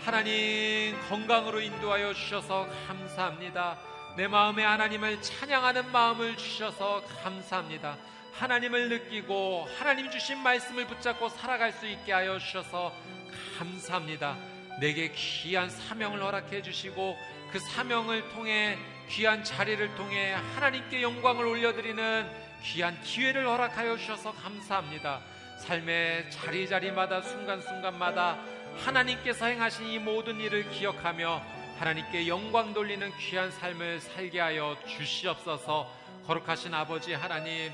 [0.03, 3.77] 하나님 건강으로 인도하여 주셔서 감사합니다.
[4.17, 7.97] 내 마음에 하나님을 찬양하는 마음을 주셔서 감사합니다.
[8.33, 12.93] 하나님을 느끼고 하나님 주신 말씀을 붙잡고 살아갈 수 있게 하여 주셔서
[13.57, 14.35] 감사합니다.
[14.81, 17.17] 내게 귀한 사명을 허락해 주시고
[17.51, 18.77] 그 사명을 통해
[19.09, 22.29] 귀한 자리를 통해 하나님께 영광을 올려드리는
[22.63, 25.21] 귀한 기회를 허락하여 주셔서 감사합니다.
[25.59, 28.39] 삶의 자리자리마다 순간순간마다
[28.83, 35.91] 하나님께서 행하신 이 모든 일을 기억하며 하나님께 영광 돌리는 귀한 삶을 살게 하여 주시옵소서
[36.27, 37.71] 거룩하신 아버지 하나님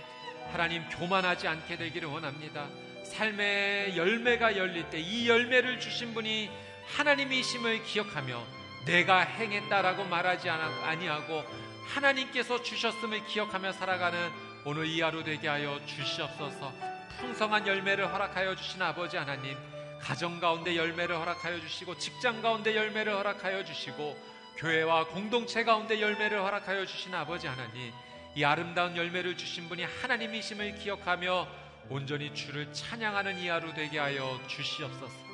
[0.49, 2.69] 하나님 교만하지 않게 되기를 원합니다.
[3.03, 6.49] 삶의 열매가 열릴 때 이 열매를 주신 분이
[6.95, 8.41] 하나님이심을 기억하며
[8.85, 11.43] 내가 행했다라고 말하지 아니하고
[11.87, 14.17] 하나님께서 주셨음을 기억하며 살아가는
[14.63, 16.73] 오늘 이 하루 되게 하여 주시옵소서
[17.19, 19.57] 풍성한 열매를 허락하여 주신 아버지 하나님
[19.99, 24.17] 가정 가운데 열매를 허락하여 주시고 직장 가운데 열매를 허락하여 주시고
[24.57, 27.93] 교회와 공동체 가운데 열매를 허락하여 주신 아버지 하나님
[28.35, 31.47] 이 아름다운 열매를 주신 분이 하나님이심을 기억하며
[31.89, 35.27] 온전히 주를 찬양하는 이 하루 되게 하여 주시옵소서.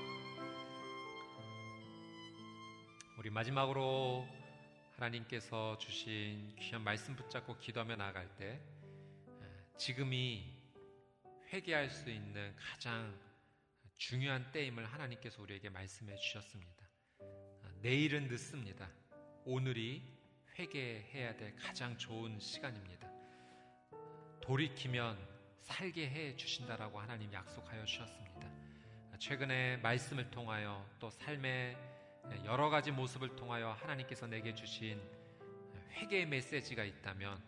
[3.17, 4.27] 우리 마지막으로
[4.95, 8.61] 하나님께서 주신 귀한 말씀 붙잡고 기도하며 나아갈 때
[9.77, 10.45] 지금이
[11.51, 13.13] 회개할 수 있는 가장
[14.03, 16.89] 중요한 때임을 하나님께서 우리에게 말씀해 주셨습니다.
[17.81, 18.91] 내일은 늦습니다.
[19.45, 20.03] 오늘이
[20.59, 23.09] 회개해야 될 가장 좋은 시간입니다.
[24.41, 25.17] 돌이키면
[25.61, 28.51] 살게 해 주신다라고 하나님 약속하여 주셨습니다.
[29.19, 31.77] 최근에 말씀을 통하여 또 삶의
[32.43, 35.01] 여러 가지 모습을 통하여 하나님께서 내게 주신
[35.91, 37.41] 회개의 메시지가 있다면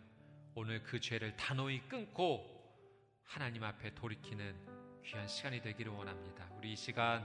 [0.54, 2.46] 오늘 그 죄를 단호히 끊고
[3.24, 4.75] 하나님 앞에 돌이키는
[5.06, 6.44] 귀한 시간이 되기를 원합니다.
[6.58, 7.24] 우리 이 시간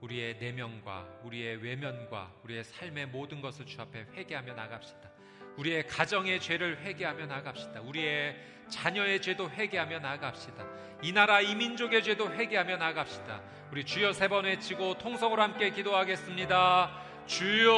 [0.00, 5.08] 우리의 내면과 우리의 외면과 우리의 삶의 모든 것을 주 앞에 회개하며 나갑시다.
[5.56, 7.80] 우리의 가정의 죄를 회개하며 나갑시다.
[7.80, 8.36] 우리의
[8.68, 10.66] 자녀의 죄도 회개하며 나갑시다.
[11.02, 13.40] 이 나라 이 민족의 죄도 회개하며 나갑시다.
[13.70, 17.00] 우리 주여 세 번 외치고 통성으로 함께 기도하겠습니다.
[17.26, 17.70] 주여,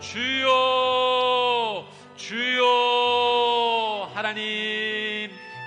[0.00, 4.91] 주여, 주여, 하나님,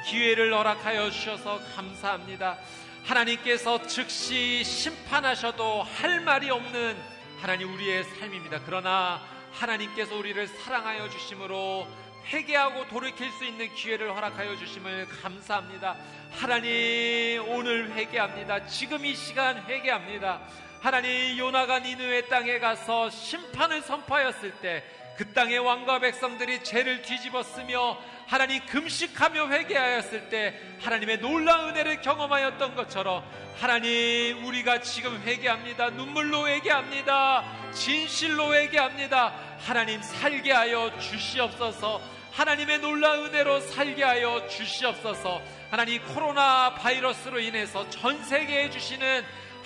[0.05, 2.57] 기회를 허락하여 주셔서 감사합니다.
[3.03, 6.95] 하나님께서 즉시 심판하셔도 할 말이 없는
[7.39, 8.61] 하나님 우리의 삶입니다.
[8.65, 11.87] 그러나 하나님께서 우리를 사랑하여 주심으로
[12.27, 15.95] 회개하고 돌이킬 수 있는 기회를 허락하여 주심을 감사합니다.
[16.31, 18.67] 하나님 오늘 회개합니다.
[18.67, 20.39] 지금 이 시간 회개합니다.
[20.81, 24.83] 하나님 요나가 니누의 땅에 가서 심판을 선포하였을 때
[25.17, 27.97] 그 땅의 왕과 백성들이 죄를 뒤집었으며
[28.27, 33.23] 하나님 금식하며 회개하였을 때 하나님의 놀라운 은혜를 경험하였던 것처럼
[33.59, 35.91] 하나님 우리가 지금 회개합니다.
[35.91, 37.71] 눈물로 회개합니다.
[37.71, 39.33] 진실로 회개합니다.
[39.59, 42.01] 하나님 살게 하여 주시옵소서.
[42.33, 45.41] 하나님의 놀라운 은혜로 살게 하여 주시옵소서.
[45.71, 49.23] 하나님 코로나 바이러스로 인해서 전 세계에 주시는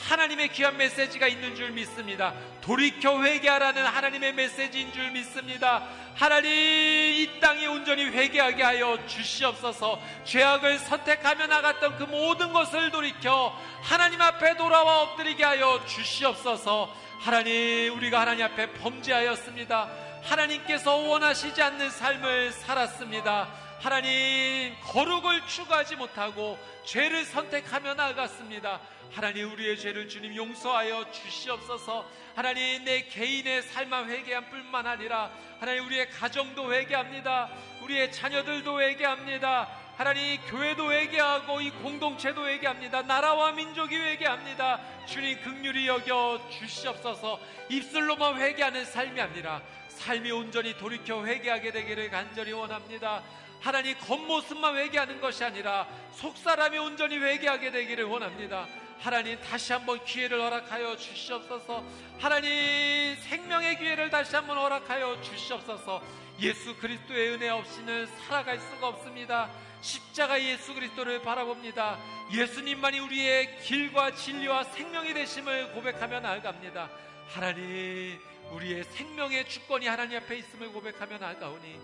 [0.08, 2.34] 하나님의 귀한 메시지가 있는 줄 믿습니다.
[2.62, 5.88] 돌이켜 회개하라는 하나님의 메시지인 줄 믿습니다.
[6.16, 10.02] 하나님 이 땅이 온전히 회개하게 하여 주시옵소서.
[10.26, 16.94] 죄악을 선택하며 나갔던 그 모든 것을 돌이켜 하나님 앞에 돌아와 엎드리게 하여 주시옵소서.
[17.20, 19.90] 하나님 우리가 하나님 앞에 범죄하였습니다.
[20.24, 23.48] 하나님께서 원하시지 않는 삶을 살았습니다.
[23.80, 28.80] 하나님 거룩을 추구하지 못하고 죄를 선택하며 나아갔습니다.
[29.12, 32.08] 하나님 우리의 죄를 주님 용서하여 주시옵소서.
[32.36, 37.50] 하나님 내 개인의 삶만 회개한 뿐만 아니라 하나님 우리의 가정도 회개합니다.
[37.82, 39.68] 우리의 자녀들도 회개합니다.
[39.98, 43.02] 하나님 교회도 회개하고 이 공동체도 회개합니다.
[43.02, 44.80] 나라와 민족이 회개합니다.
[45.06, 47.40] 주님 극률이 여겨 주시옵소서.
[47.70, 53.24] 입술로만 회개하는 삶이 아니라 삶이 온전히 돌이켜 회개하게 되기를 간절히 원합니다.
[53.60, 58.68] 하나님 겉모습만 회개하는 것이 아니라 속사람이 온전히 회개하게 되기를 원합니다.
[59.00, 61.84] 하나님 다시 한번 기회를 허락하여 주시옵소서.
[62.20, 66.04] 하나님 생명의 기회를 다시 한번 허락하여 주시옵소서.
[66.42, 69.50] 예수 그리스도의 은혜 없이는 살아갈 수가 없습니다.
[69.82, 71.98] 십자가 예수 그리스도를 바라봅니다.
[72.34, 76.90] 예수님만이 우리의 길과 진리와 생명이 되심을 고백하며 나아갑니다.
[77.28, 78.20] 하나님,
[78.52, 81.80] 우리의 생명의 주권이 하나님 앞에 있음을 고백하며 나아가오니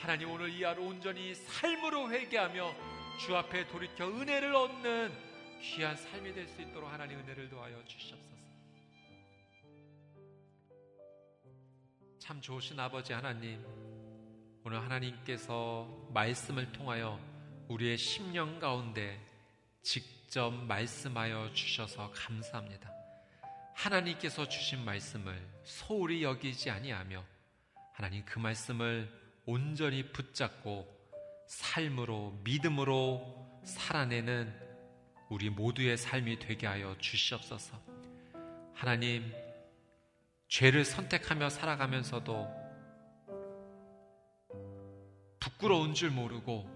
[0.00, 2.74] 하나님 오늘 이 하루 온전히 삶으로 회개하며
[3.18, 5.27] 주 앞에 돌이켜 은혜를 얻는
[5.60, 8.38] 귀한 삶이 될 수 있도록 하나님 은혜를 도하여 주시옵소서.
[12.18, 13.64] 참 좋으신 아버지 하나님,
[14.64, 17.18] 오늘 하나님께서 말씀을 통하여
[17.68, 19.18] 우리의 심령 가운데
[19.82, 22.92] 직접 말씀하여 주셔서 감사합니다.
[23.74, 27.24] 하나님께서 주신 말씀을 소홀히 여기지 아니하며
[27.94, 29.10] 하나님 그 말씀을
[29.46, 30.86] 온전히 붙잡고
[31.46, 34.67] 삶으로 믿음으로 살아내는
[35.28, 37.78] 우리 모두의 삶이 되게 하여 주시옵소서.
[38.74, 39.30] 하나님,
[40.48, 42.48] 죄를 선택하며 살아가면서도
[45.40, 46.66] 부끄러운 줄 모르고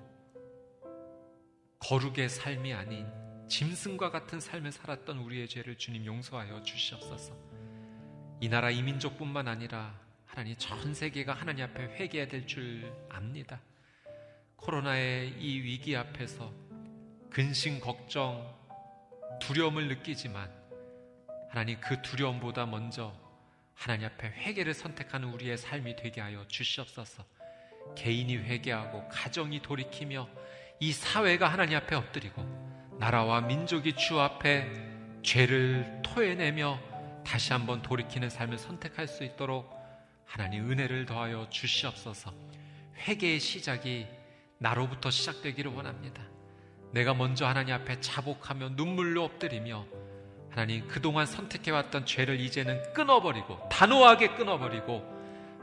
[1.78, 3.06] 거룩의 삶이 아닌
[3.48, 7.36] 짐승과 같은 삶을 살았던 우리의 죄를 주님 용서하여 주시옵소서.
[8.40, 13.60] 이 나라 이민족뿐만 아니라 하나님 전 세계가 하나님 앞에 회개해야 될 줄 압니다.
[14.56, 16.52] 코로나의 이 위기 앞에서
[17.32, 18.46] 근심, 걱정,
[19.40, 20.50] 두려움을 느끼지만
[21.48, 23.14] 하나님 그 두려움보다 먼저
[23.74, 27.24] 하나님 앞에 회개를 선택하는 우리의 삶이 되게 하여 주시옵소서.
[27.96, 30.28] 개인이 회개하고 가정이 돌이키며
[30.78, 32.42] 이 사회가 하나님 앞에 엎드리고
[33.00, 34.70] 나라와 민족이 주 앞에
[35.22, 36.78] 죄를 토해내며
[37.24, 39.72] 다시 한번 돌이키는 삶을 선택할 수 있도록
[40.26, 42.30] 하나님 은혜를 더하여 주시옵소서.
[43.08, 44.06] 회개의 시작이
[44.58, 46.31] 나로부터 시작되기를 원합니다.
[46.92, 49.86] 내가 먼저 하나님 앞에 자복하며 눈물로 엎드리며
[50.50, 55.02] 하나님 그동안 선택해왔던 죄를 이제는 끊어버리고 단호하게 끊어버리고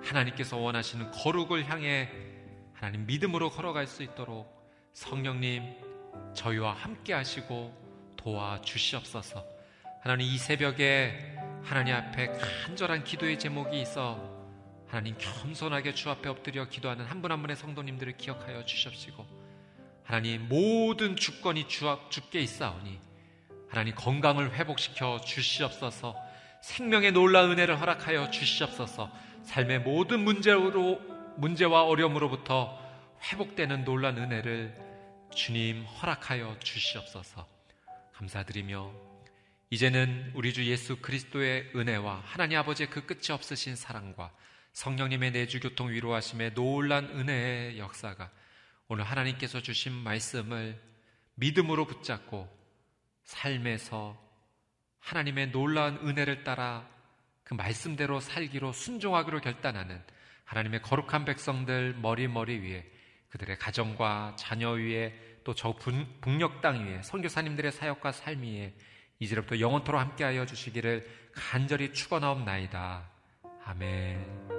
[0.04, 2.10] 하나님께서 원하시는 거룩을 향해
[2.74, 4.60] 하나님 믿음으로 걸어갈 수 있도록
[4.94, 5.76] 성령님
[6.34, 9.46] 저희와 함께 하시고 도와 주시옵소서.
[10.02, 12.28] 하나님 이 새벽에 하나님 앞에
[12.66, 14.18] 간절한 기도의 제목이 있어
[14.88, 19.39] 하나님 겸손하게 주 앞에 엎드려 기도하는 한 분한 분의 성도님들을 기억하여 주시옵시고
[20.10, 23.00] 하나님 모든 주권이 주, 주께 있사오니
[23.70, 26.16] 하나님 건강을 회복시켜 주시옵소서.
[26.64, 29.12] 생명의 놀라운 은혜를 허락하여 주시옵소서.
[29.44, 31.00] 삶의 모든 문제로
[31.38, 32.76] 문제와 어려움으로부터
[33.22, 34.76] 회복되는 놀란 은혜를
[35.36, 37.48] 주님 허락하여 주시옵소서.
[38.14, 38.92] 감사드리며
[39.70, 44.32] 이제는 우리 주 예수 그리스도의 은혜와 하나님 아버지의 그 끝이 없으신 사랑과
[44.74, 48.32] 성령님의 내주 교통 위로하심의 놀란 은혜의 역사가
[48.90, 50.82] 오늘 하나님께서 주신 말씀을
[51.36, 52.50] 믿음으로 붙잡고
[53.24, 54.20] 삶에서
[55.00, 56.90] 하나님의 놀라운 은혜를 따라
[57.44, 60.02] 그 말씀대로 살기로 순종하기로 결단하는
[60.44, 62.92] 하나님의 거룩한 백성들 머리머리 위에
[63.30, 68.74] 그들의 가정과 자녀 위에 또 저 북녘 땅 위에 선교사님들의 사역과 삶 위에
[69.20, 73.10] 이제부터 영원토록 함께하여 주시기를 간절히 축원하옵나이다.
[73.66, 74.59] 아멘.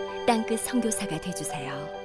[0.31, 2.00] 땅끝 성교사가 되주세요